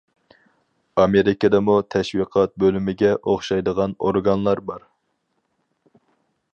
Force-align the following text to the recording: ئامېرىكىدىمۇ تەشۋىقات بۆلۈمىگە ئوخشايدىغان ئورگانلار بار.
ئامېرىكىدىمۇ 1.01 1.75
تەشۋىقات 1.95 2.55
بۆلۈمىگە 2.63 3.13
ئوخشايدىغان 3.21 3.97
ئورگانلار 4.07 4.67
بار. 4.73 4.91